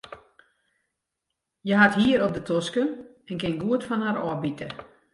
[1.63, 2.89] Hja hat hier op de tosken
[3.29, 4.67] en kin goed fan har ôfbite.